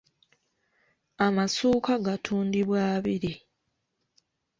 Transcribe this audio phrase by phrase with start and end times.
[1.25, 3.31] Amasuuka gatundibwa abiri.